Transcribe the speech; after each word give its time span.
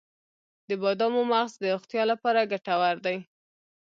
د 0.67 0.69
بادامو 0.81 1.21
مغز 1.31 1.53
د 1.59 1.63
روغتیا 1.73 2.03
لپاره 2.11 2.49
ګټور 2.51 2.95
دی. 3.05 3.17